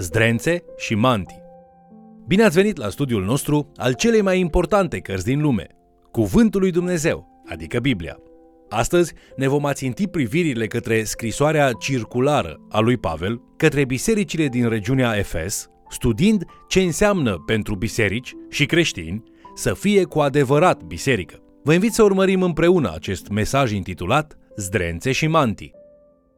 [0.00, 1.42] zdrențe și mantii.
[2.26, 5.66] Bine ați venit la studiul nostru al celei mai importante cărți din lume,
[6.10, 8.16] Cuvântul lui Dumnezeu, adică Biblia.
[8.68, 15.16] Astăzi ne vom aținti privirile către scrisoarea circulară a lui Pavel către bisericile din regiunea
[15.16, 19.22] Efes, studiind ce înseamnă pentru biserici și creștini
[19.54, 21.42] să fie cu adevărat biserică.
[21.62, 25.79] Vă invit să urmărim împreună acest mesaj intitulat Zdrențe și mantii.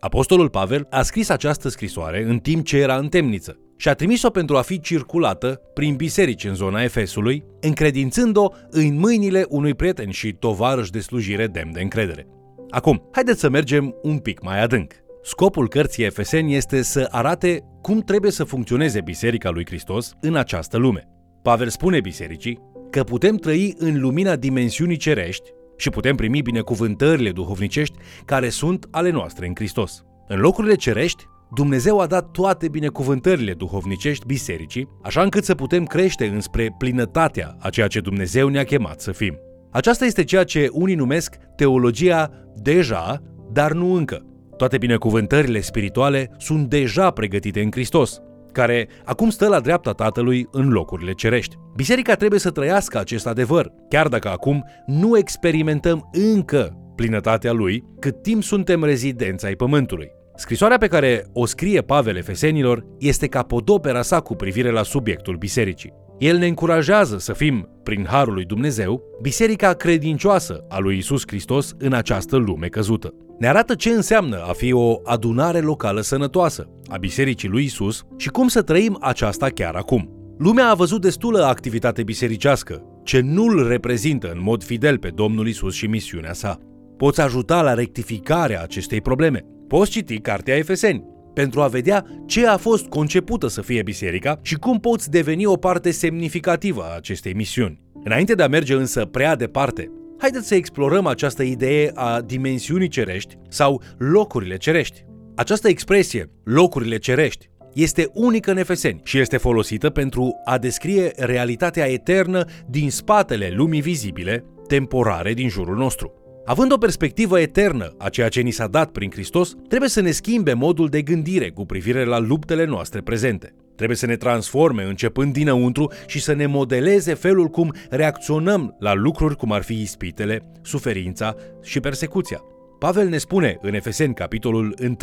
[0.05, 4.31] Apostolul Pavel a scris această scrisoare în timp ce era în temniță și a trimis-o
[4.31, 10.33] pentru a fi circulată prin biserici în zona Efesului, încredințând-o în mâinile unui prieten și
[10.33, 12.27] tovarăș de slujire demn de încredere.
[12.71, 14.93] Acum, haideți să mergem un pic mai adânc.
[15.23, 20.77] Scopul cărții Efeseni este să arate cum trebuie să funcționeze Biserica lui Hristos în această
[20.77, 21.09] lume.
[21.43, 22.59] Pavel spune bisericii
[22.91, 25.51] că putem trăi în lumina dimensiunii cerești
[25.83, 30.05] și putem primi binecuvântările duhovnicești care sunt ale noastre în Hristos.
[30.29, 36.27] În locurile cerești, Dumnezeu a dat toate binecuvântările duhovnicești bisericii, așa încât să putem crește
[36.27, 39.39] înspre plinătatea a ceea ce Dumnezeu ne-a chemat să fim.
[39.71, 44.27] Aceasta este ceea ce unii numesc teologia deja, dar nu încă.
[44.57, 48.21] Toate binecuvântările spirituale sunt deja pregătite în Hristos,
[48.53, 51.57] care acum stă la dreapta Tatălui în locurile cerești.
[51.77, 58.23] Biserica trebuie să trăiască acest adevăr, chiar dacă acum nu experimentăm încă plinătatea lui, cât
[58.23, 60.11] timp suntem rezidenți ai pământului.
[60.37, 65.93] Scrisoarea pe care o scrie Pavel Efesenilor este capodopera sa cu privire la subiectul bisericii.
[66.23, 71.75] El ne încurajează să fim, prin harul lui Dumnezeu, biserica credincioasă a lui Isus Hristos
[71.79, 73.15] în această lume căzută.
[73.39, 78.29] Ne arată ce înseamnă a fi o adunare locală sănătoasă a bisericii lui Isus și
[78.29, 80.35] cum să trăim aceasta chiar acum.
[80.39, 85.75] Lumea a văzut destulă activitate bisericească, ce nu-l reprezintă în mod fidel pe Domnul Isus
[85.75, 86.59] și misiunea sa.
[86.97, 89.45] Poți ajuta la rectificarea acestei probleme.
[89.69, 94.55] Poți citi Cartea Efeseni pentru a vedea ce a fost concepută să fie biserica și
[94.55, 97.81] cum poți deveni o parte semnificativă a acestei misiuni.
[98.05, 103.39] Înainte de a merge însă prea departe, haideți să explorăm această idee a dimensiunii cerești
[103.49, 105.05] sau locurile cerești.
[105.35, 111.91] Această expresie, locurile cerești, este unică în Efeseni și este folosită pentru a descrie realitatea
[111.91, 116.22] eternă din spatele lumii vizibile, temporare din jurul nostru.
[116.45, 120.11] Având o perspectivă eternă a ceea ce ni s-a dat prin Hristos, trebuie să ne
[120.11, 123.55] schimbe modul de gândire cu privire la luptele noastre prezente.
[123.77, 129.37] Trebuie să ne transforme începând dinăuntru și să ne modeleze felul cum reacționăm la lucruri
[129.37, 132.41] cum ar fi ispitele, suferința și persecuția.
[132.79, 134.97] Pavel ne spune în Efeseni capitolul 1,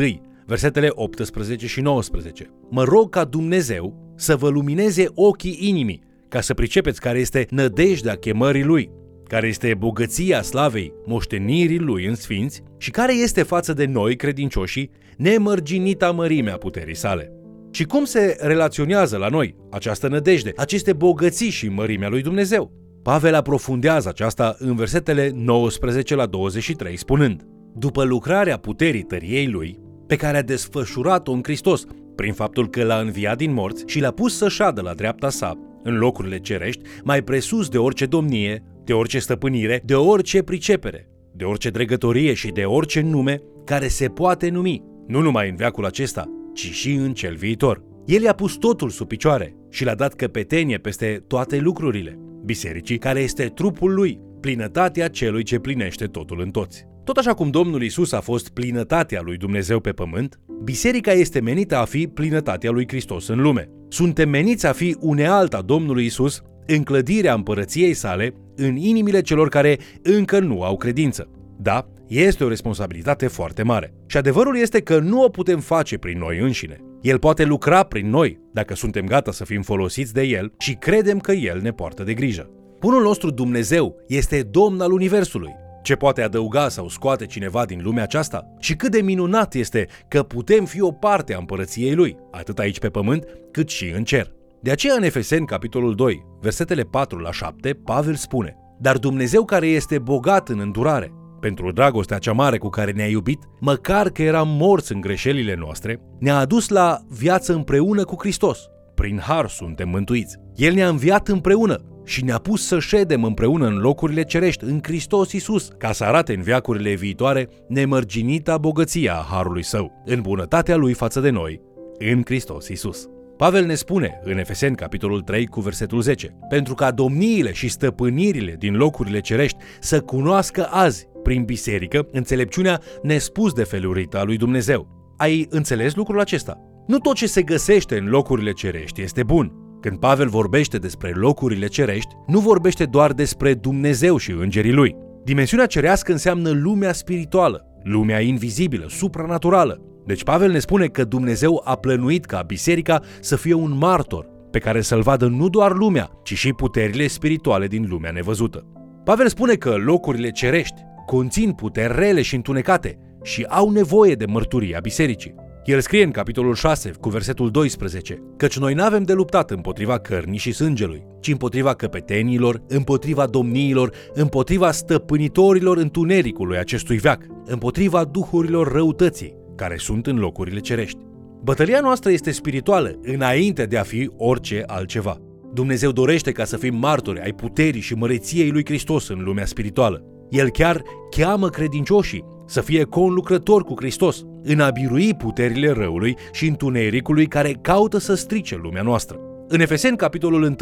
[0.45, 2.49] versetele 18 și 19.
[2.69, 8.15] Mă rog ca Dumnezeu să vă lumineze ochii inimii, ca să pricepeți care este nădejdea
[8.15, 8.89] chemării Lui,
[9.29, 14.89] care este bogăția slavei moștenirii lui în sfinți și care este față de noi, credincioșii,
[15.17, 17.33] nemărginita mărimea puterii sale.
[17.71, 22.71] Și cum se relaționează la noi această nădejde, aceste bogății și mărimea lui Dumnezeu?
[23.03, 27.43] Pavel aprofundează aceasta în versetele 19 la 23, spunând
[27.75, 31.85] După lucrarea puterii tăriei lui, pe care a desfășurat-o în Hristos,
[32.15, 35.59] prin faptul că l-a înviat din morți și l-a pus să șadă la dreapta sa,
[35.83, 41.43] în locurile cerești, mai presus de orice domnie, de orice stăpânire, de orice pricepere, de
[41.43, 46.25] orice dregătorie și de orice nume care se poate numi, nu numai în veacul acesta,
[46.53, 47.83] ci și în cel viitor.
[48.05, 53.19] El i-a pus totul sub picioare și l-a dat căpetenie peste toate lucrurile, bisericii care
[53.19, 56.85] este trupul lui, plinătatea celui ce plinește totul în toți.
[57.03, 61.77] Tot așa cum Domnul Isus a fost plinătatea lui Dumnezeu pe pământ, biserica este menită
[61.77, 63.69] a fi plinătatea lui Hristos în lume.
[63.87, 66.41] Suntem meniți a fi unealta Domnului Isus
[66.75, 71.29] în clădirea împărăției sale în inimile celor care încă nu au credință.
[71.57, 73.93] Da, este o responsabilitate foarte mare.
[74.05, 76.77] Și adevărul este că nu o putem face prin noi înșine.
[77.01, 81.19] El poate lucra prin noi dacă suntem gata să fim folosiți de El și credem
[81.19, 82.49] că El ne poartă de grijă.
[82.79, 85.55] Bunul nostru Dumnezeu este Domn al Universului.
[85.83, 88.55] Ce poate adăuga sau scoate cineva din lumea aceasta?
[88.59, 92.79] Și cât de minunat este că putem fi o parte a împărăției Lui, atât aici
[92.79, 94.37] pe pământ, cât și în cer.
[94.61, 99.67] De aceea în Efeseni, capitolul 2, versetele 4 la 7, Pavel spune Dar Dumnezeu care
[99.67, 104.47] este bogat în îndurare, pentru dragostea cea mare cu care ne-a iubit, măcar că eram
[104.47, 108.59] morți în greșelile noastre, ne-a adus la viață împreună cu Hristos.
[108.95, 110.37] Prin har suntem mântuiți.
[110.55, 115.31] El ne-a înviat împreună și ne-a pus să ședem împreună în locurile cerești, în Hristos
[115.31, 120.93] Isus, ca să arate în viacurile viitoare nemărginita bogăția a harului său, în bunătatea lui
[120.93, 121.61] față de noi,
[121.97, 123.09] în Hristos Isus.
[123.39, 128.55] Pavel ne spune în Efeseni capitolul 3 cu versetul 10 Pentru ca domniile și stăpânirile
[128.57, 134.87] din locurile cerești să cunoască azi, prin biserică, înțelepciunea nespus de felurită a lui Dumnezeu.
[135.17, 136.57] Ai înțeles lucrul acesta?
[136.87, 139.51] Nu tot ce se găsește în locurile cerești este bun.
[139.81, 144.95] Când Pavel vorbește despre locurile cerești, nu vorbește doar despre Dumnezeu și îngerii lui.
[145.23, 149.88] Dimensiunea cerească înseamnă lumea spirituală, lumea invizibilă, supranaturală.
[150.09, 154.59] Deci Pavel ne spune că Dumnezeu a plănuit ca biserica să fie un martor pe
[154.59, 158.65] care să-l vadă nu doar lumea, ci și puterile spirituale din lumea nevăzută.
[159.03, 164.79] Pavel spune că locurile cerești conțin puteri rele și întunecate și au nevoie de mărturia
[164.81, 165.35] bisericii.
[165.65, 169.97] El scrie în capitolul 6, cu versetul 12, căci noi nu avem de luptat împotriva
[169.97, 178.71] cărnii și sângelui, ci împotriva căpetenilor, împotriva domniilor, împotriva stăpânitorilor întunericului acestui veac, împotriva duhurilor
[178.71, 180.97] răutății, care sunt în locurile cerești.
[181.43, 185.17] Bătălia noastră este spirituală, înainte de a fi orice altceva.
[185.53, 190.03] Dumnezeu dorește ca să fim martori ai puterii și măreției lui Hristos în lumea spirituală.
[190.29, 190.81] El chiar
[191.17, 197.57] cheamă credincioșii să fie conlucrători cu Hristos, în a birui puterile răului și întunericului care
[197.61, 199.19] caută să strice lumea noastră.
[199.47, 200.55] În Efeseni, capitolul 1,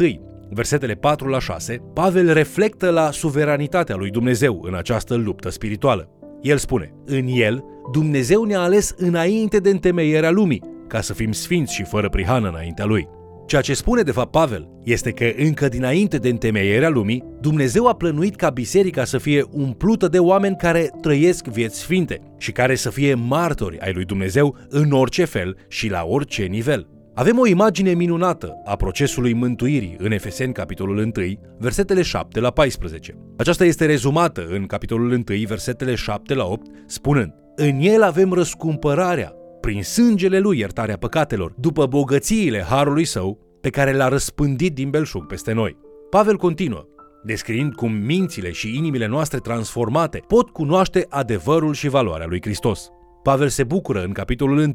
[0.50, 6.17] versetele 4 la 6, Pavel reflectă la suveranitatea lui Dumnezeu în această luptă spirituală.
[6.42, 11.74] El spune, în el, Dumnezeu ne-a ales înainte de întemeierea lumii, ca să fim sfinți
[11.74, 13.08] și fără prihană înaintea lui.
[13.46, 17.94] Ceea ce spune de fapt Pavel este că încă dinainte de întemeierea lumii, Dumnezeu a
[17.94, 22.90] plănuit ca biserica să fie umplută de oameni care trăiesc vieți sfinte și care să
[22.90, 26.97] fie martori ai lui Dumnezeu în orice fel și la orice nivel.
[27.18, 31.10] Avem o imagine minunată a procesului mântuirii în Efeseni, capitolul 1,
[31.58, 33.18] versetele 7 la 14.
[33.36, 39.32] Aceasta este rezumată în capitolul 1, versetele 7 la 8, spunând În el avem răscumpărarea,
[39.60, 45.26] prin sângele lui iertarea păcatelor, după bogățiile harului său pe care l-a răspândit din belșug
[45.26, 45.76] peste noi.
[46.10, 46.86] Pavel continuă,
[47.24, 52.90] descriind cum mințile și inimile noastre transformate pot cunoaște adevărul și valoarea lui Hristos.
[53.28, 54.72] Pavel se bucură în capitolul 1,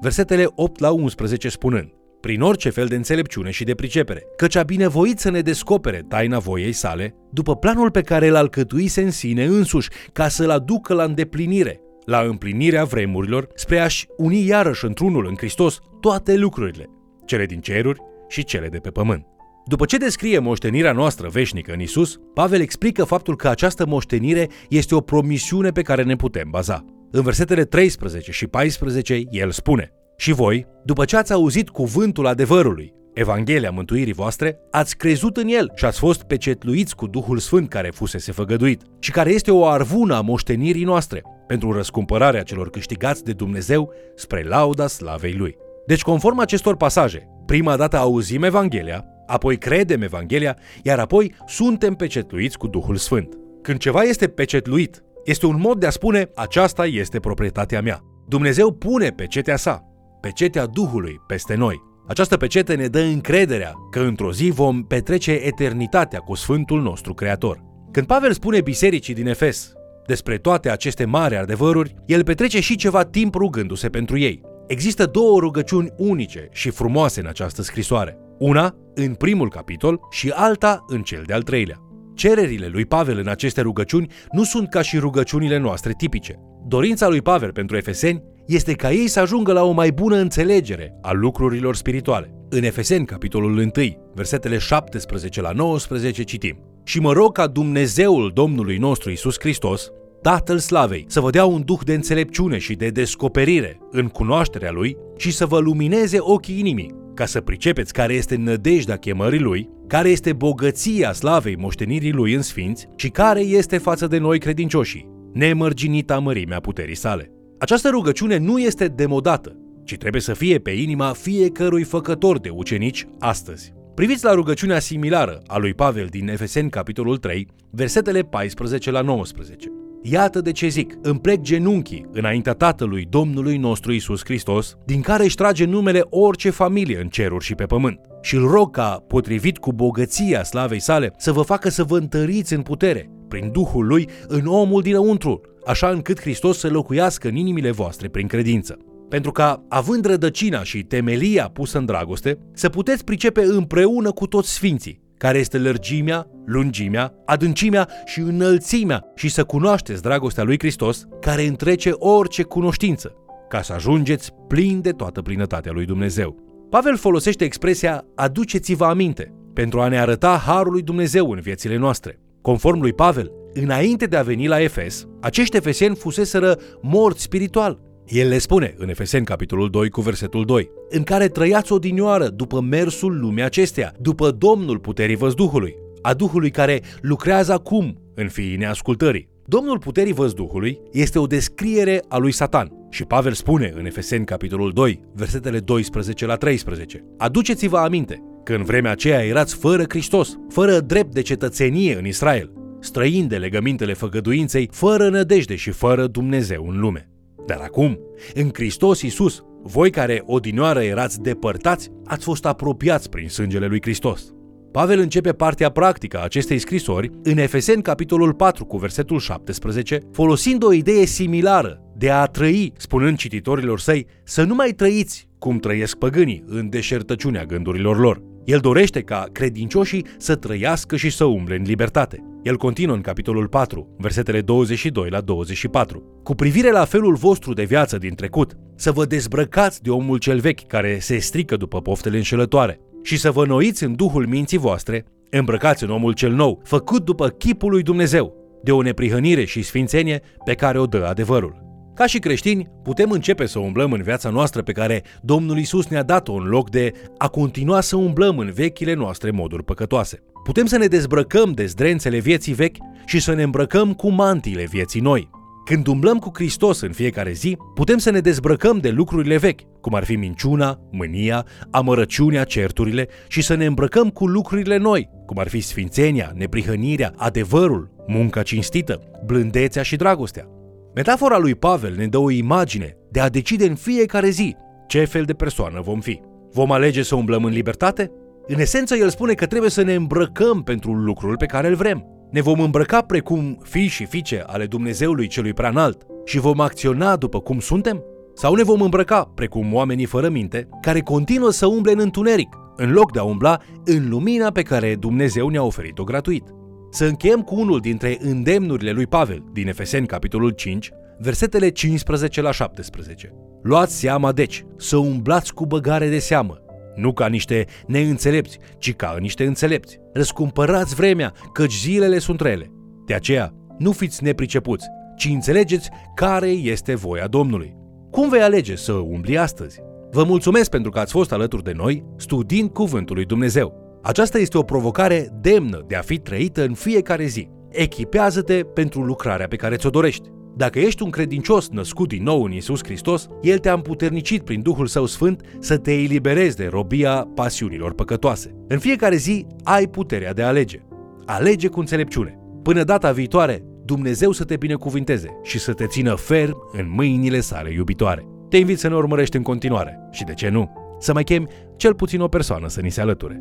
[0.00, 4.62] versetele 8 la 11 spunând prin orice fel de înțelepciune și de pricepere, căci a
[4.62, 9.44] binevoit să ne descopere taina voiei sale, după planul pe care îl alcătuise în sine
[9.44, 15.34] însuși, ca să-l aducă la îndeplinire, la împlinirea vremurilor, spre a-și uni iarăși într-unul în
[15.36, 16.86] Hristos toate lucrurile,
[17.24, 19.26] cele din ceruri și cele de pe pământ.
[19.66, 24.94] După ce descrie moștenirea noastră veșnică în Isus, Pavel explică faptul că această moștenire este
[24.94, 26.84] o promisiune pe care ne putem baza.
[27.12, 32.92] În versetele 13 și 14, el spune Și voi, după ce ați auzit cuvântul adevărului,
[33.14, 37.90] Evanghelia mântuirii voastre, ați crezut în el și ați fost pecetluiți cu Duhul Sfânt care
[37.90, 43.32] fusese făgăduit și care este o arvună a moștenirii noastre pentru răscumpărarea celor câștigați de
[43.32, 45.56] Dumnezeu spre lauda slavei Lui.
[45.86, 52.58] Deci, conform acestor pasaje, prima dată auzim Evanghelia, apoi credem Evanghelia, iar apoi suntem pecetluiți
[52.58, 53.38] cu Duhul Sfânt.
[53.62, 58.00] Când ceva este pecetluit, este un mod de a spune aceasta este proprietatea mea.
[58.28, 59.82] Dumnezeu pune pecetea sa,
[60.20, 61.82] pecetea Duhului peste noi.
[62.08, 67.62] Această pecete ne dă încrederea că într-o zi vom petrece eternitatea cu Sfântul nostru Creator.
[67.90, 69.72] Când Pavel spune bisericii din Efes
[70.06, 74.40] despre toate aceste mari adevăruri, el petrece și ceva timp rugându-se pentru ei.
[74.66, 78.18] Există două rugăciuni unice și frumoase în această scrisoare.
[78.38, 81.89] Una în primul capitol și alta în cel de-al treilea.
[82.20, 86.38] Cererile lui Pavel în aceste rugăciuni nu sunt ca și rugăciunile noastre tipice.
[86.66, 90.98] Dorința lui Pavel pentru efeseni este ca ei să ajungă la o mai bună înțelegere
[91.02, 92.34] a lucrurilor spirituale.
[92.48, 93.70] În Efeseni, capitolul 1,
[94.14, 99.90] versetele 17 la 19, citim Și mă rog ca Dumnezeul Domnului nostru Isus Hristos,
[100.22, 104.96] Tatăl Slavei, să vă dea un duh de înțelepciune și de descoperire în cunoașterea Lui
[105.16, 110.08] și să vă lumineze ochii inimii, ca să pricepeți care este nădejdea chemării Lui, care
[110.08, 116.18] este bogăția slavei moștenirii Lui în sfinți și care este față de noi credincioșii, nemărginita
[116.18, 117.30] mărimea puterii sale.
[117.58, 123.06] Această rugăciune nu este demodată, ci trebuie să fie pe inima fiecărui făcător de ucenici
[123.18, 123.72] astăzi.
[123.94, 129.79] Priviți la rugăciunea similară a lui Pavel din Efeseni, capitolul 3, versetele 14 la 19.
[130.02, 135.24] Iată de ce zic, îmi plec genunchii înaintea Tatălui Domnului nostru Isus Hristos, din care
[135.24, 138.00] își trage numele orice familie în ceruri și pe pământ.
[138.22, 142.54] Și îl rog ca, potrivit cu bogăția slavei sale, să vă facă să vă întăriți
[142.54, 147.70] în putere, prin Duhul Lui, în omul dinăuntru, așa încât Hristos să locuiască în inimile
[147.70, 148.76] voastre prin credință.
[149.08, 154.52] Pentru ca, având rădăcina și temelia pusă în dragoste, să puteți pricepe împreună cu toți
[154.52, 161.42] sfinții, care este lărgimea, lungimea, adâncimea și înălțimea și să cunoașteți dragostea lui Hristos, care
[161.46, 163.14] întrece orice cunoștință,
[163.48, 166.36] ca să ajungeți plin de toată plinătatea lui Dumnezeu.
[166.70, 172.20] Pavel folosește expresia aduceți-vă aminte pentru a ne arăta harul lui Dumnezeu în viețile noastre.
[172.42, 177.89] Conform lui Pavel, înainte de a veni la Efes, acești efeseni fuseseră morți spiritual.
[178.10, 182.60] El le spune în Efeseni capitolul 2 cu versetul 2, în care trăiați odinioară după
[182.60, 189.28] mersul lumii acesteia, după Domnul puterii văzduhului, a Duhului care lucrează acum în fiii neascultării.
[189.46, 194.72] Domnul puterii văzduhului este o descriere a lui Satan și Pavel spune în Efeseni capitolul
[194.72, 197.04] 2, versetele 12 la 13.
[197.18, 202.52] Aduceți-vă aminte că în vremea aceea erați fără Hristos, fără drept de cetățenie în Israel,
[202.80, 207.10] străini de legămintele făgăduinței, fără nădejde și fără Dumnezeu în lume.
[207.46, 207.98] Dar acum,
[208.34, 214.34] în Hristos Iisus, voi care odinioară erați depărtați, ați fost apropiați prin sângele lui Hristos.
[214.72, 220.64] Pavel începe partea practică a acestei scrisori în Efeseni capitolul 4 cu versetul 17, folosind
[220.64, 225.96] o idee similară de a trăi, spunând cititorilor săi, să nu mai trăiți cum trăiesc
[225.96, 228.22] păgânii în deșertăciunea gândurilor lor.
[228.44, 232.29] El dorește ca credincioșii să trăiască și să umble în libertate.
[232.42, 236.20] El continuă în capitolul 4, versetele 22 la 24.
[236.22, 240.38] Cu privire la felul vostru de viață din trecut, să vă dezbrăcați de omul cel
[240.38, 245.04] vechi care se strică după poftele înșelătoare și să vă noiți în duhul minții voastre,
[245.30, 250.22] îmbrăcați în omul cel nou, făcut după chipul lui Dumnezeu, de o neprihănire și sfințenie
[250.44, 251.68] pe care o dă adevărul.
[251.94, 256.02] Ca și creștini, putem începe să umblăm în viața noastră pe care Domnul Isus ne-a
[256.02, 260.22] dat-o în loc de a continua să umblăm în vechile noastre moduri păcătoase.
[260.44, 265.00] Putem să ne dezbrăcăm de zdrențele vieții vechi și să ne îmbrăcăm cu mantiile vieții
[265.00, 265.30] noi.
[265.64, 269.94] Când umblăm cu Hristos în fiecare zi, putem să ne dezbrăcăm de lucrurile vechi, cum
[269.94, 275.48] ar fi minciuna, mânia, amărăciunea, certurile și să ne îmbrăcăm cu lucrurile noi, cum ar
[275.48, 280.46] fi sfințenia, neprihănirea, adevărul, munca cinstită, blândețea și dragostea.
[280.94, 284.56] Metafora lui Pavel ne dă o imagine de a decide în fiecare zi
[284.86, 286.20] ce fel de persoană vom fi.
[286.52, 288.10] Vom alege să umblăm în libertate?
[288.52, 292.04] În esență, el spune că trebuie să ne îmbrăcăm pentru lucrul pe care îl vrem.
[292.30, 297.16] Ne vom îmbrăca precum fii și fiice ale Dumnezeului celui prea înalt și vom acționa
[297.16, 298.04] după cum suntem?
[298.34, 302.92] Sau ne vom îmbrăca precum oamenii fără minte care continuă să umble în întuneric, în
[302.92, 306.44] loc de a umbla în lumina pe care Dumnezeu ne-a oferit-o gratuit?
[306.90, 312.52] Să încheiem cu unul dintre îndemnurile lui Pavel din Efeseni capitolul 5, versetele 15 la
[312.52, 313.34] 17.
[313.62, 316.60] Luați seama deci, să umblați cu băgare de seamă,
[316.94, 319.98] nu ca niște neînțelepți, ci ca niște înțelepți.
[320.12, 322.70] Răscumpărați vremea, căci zilele sunt rele.
[323.06, 327.76] De aceea, nu fiți nepricepuți, ci înțelegeți care este voia Domnului.
[328.10, 329.80] Cum vei alege să umbli astăzi?
[330.10, 333.98] Vă mulțumesc pentru că ați fost alături de noi studiind Cuvântul lui Dumnezeu.
[334.02, 337.48] Aceasta este o provocare demnă de a fi trăită în fiecare zi.
[337.70, 340.28] Echipează-te pentru lucrarea pe care ți-o dorești.
[340.60, 344.86] Dacă ești un credincios născut din nou în Isus Hristos, El te-a împuternicit prin Duhul
[344.86, 348.54] Său Sfânt să te eliberezi de robia pasiunilor păcătoase.
[348.68, 350.82] În fiecare zi ai puterea de a alege.
[351.24, 352.38] Alege cu înțelepciune.
[352.62, 357.72] Până data viitoare, Dumnezeu să te binecuvinteze și să te țină ferm în mâinile sale
[357.72, 358.26] iubitoare.
[358.48, 361.94] Te invit să ne urmărești în continuare și, de ce nu, să mai chemi cel
[361.94, 363.40] puțin o persoană să ni se alăture.